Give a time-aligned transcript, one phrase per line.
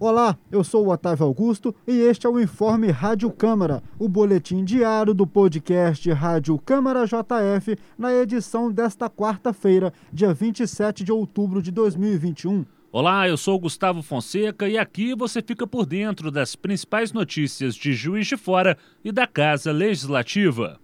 [0.00, 4.62] Olá, eu sou o Otávio Augusto e este é o Informe Rádio Câmara, o boletim
[4.62, 11.72] diário do podcast Rádio Câmara JF, na edição desta quarta-feira, dia 27 de outubro de
[11.72, 12.64] 2021.
[12.92, 17.92] Olá, eu sou Gustavo Fonseca e aqui você fica por dentro das principais notícias de
[17.92, 20.78] Juiz de Fora e da Casa Legislativa.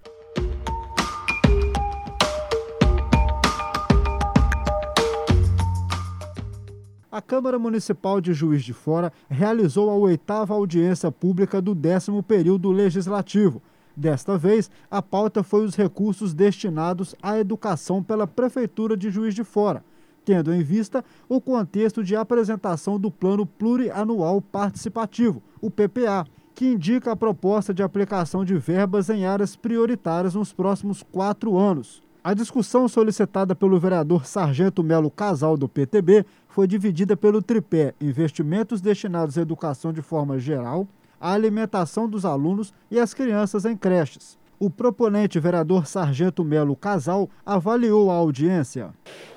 [7.15, 12.73] A Câmara Municipal de Juiz de Fora realizou a oitava audiência pública do décimo período
[12.73, 13.63] legislativo.
[13.95, 19.45] Desta vez, a pauta foi os recursos destinados à educação pela Prefeitura de Juiz de
[19.45, 19.85] Fora,
[20.25, 27.13] tendo em vista o contexto de apresentação do Plano Plurianual Participativo, o PPA, que indica
[27.13, 32.04] a proposta de aplicação de verbas em áreas prioritárias nos próximos quatro anos.
[32.27, 38.81] A discussão solicitada pelo vereador Sargento Melo Casal do PTB foi dividida pelo tripé investimentos
[38.81, 40.89] destinados à educação de forma geral,
[41.21, 44.39] à alimentação dos alunos e às crianças em creches.
[44.59, 48.89] O proponente vereador Sargento Melo Casal avaliou a audiência.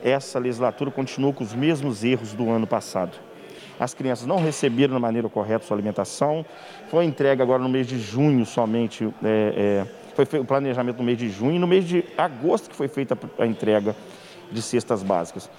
[0.02, 3.18] Essa legislatura continuou com os mesmos erros do ano passado.
[3.78, 6.46] As crianças não receberam da maneira correta sua alimentação.
[6.90, 11.18] Foi entregue agora no mês de junho somente é, é, foi o planejamento no mês
[11.18, 13.96] de junho e no mês de agosto que foi feita a entrega
[14.52, 15.50] de cestas básicas.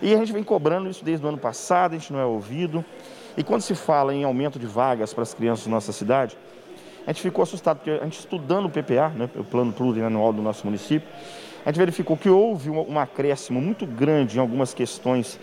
[0.00, 2.84] E a gente vem cobrando isso desde o ano passado, a gente não é ouvido.
[3.36, 6.36] E quando se fala em aumento de vagas para as crianças da nossa cidade,
[7.06, 10.42] a gente ficou assustado, porque a gente estudando o PPA, né, o Plano Plurianual do
[10.42, 11.08] nosso município,
[11.64, 15.38] a gente verificou que houve um acréscimo muito grande em algumas questões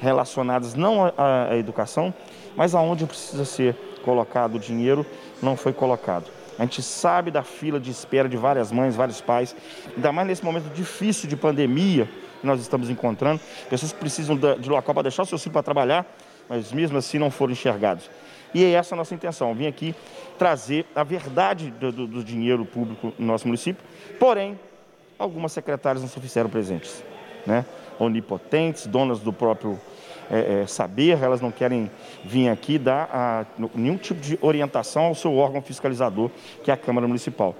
[0.00, 2.14] relacionadas não à, à educação,
[2.56, 5.04] mas aonde precisa ser colocado o dinheiro
[5.42, 6.37] não foi colocado.
[6.58, 9.54] A gente sabe da fila de espera de várias mães, vários pais,
[9.94, 12.08] ainda mais nesse momento difícil de pandemia
[12.40, 13.40] que nós estamos encontrando.
[13.70, 16.04] Pessoas precisam de local para deixar o seu filho para trabalhar,
[16.48, 18.10] mas mesmo assim não foram enxergados.
[18.52, 19.94] E é essa a nossa intenção, vim aqui
[20.38, 23.84] trazer a verdade do, do, do dinheiro público no nosso município,
[24.18, 24.58] porém,
[25.18, 27.04] algumas secretárias não se fizeram presentes,
[27.46, 27.64] né?
[27.98, 29.78] onipotentes, donas do próprio
[30.30, 31.90] é, é, saber, elas não querem
[32.24, 36.30] vir aqui dar a, nenhum tipo de orientação ao seu órgão fiscalizador,
[36.62, 37.54] que é a Câmara Municipal.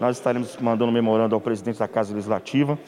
[0.00, 2.78] Nós estaremos mandando um memorando ao presidente da Casa Legislativa,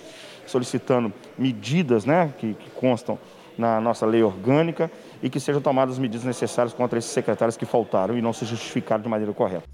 [0.47, 3.19] solicitando medidas né, que, que constam
[3.57, 4.91] na nossa lei orgânica
[5.23, 9.03] e que sejam tomadas medidas necessárias contra esses secretários que faltaram e não se justificaram
[9.03, 9.65] de maneira correta.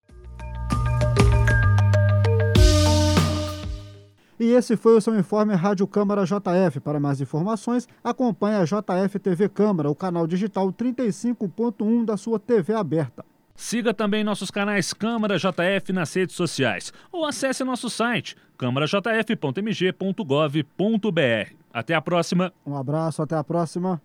[4.39, 6.79] E esse foi o seu informe Rádio Câmara JF.
[6.79, 12.73] Para mais informações, acompanhe a JF TV Câmara, o canal digital 35.1 da sua TV
[12.73, 13.25] aberta.
[13.57, 21.53] Siga também nossos canais Câmara JF nas redes sociais ou acesse nosso site câmarajf.mg.gov.br.
[21.73, 22.53] Até a próxima.
[22.65, 23.99] Um abraço, até a próxima.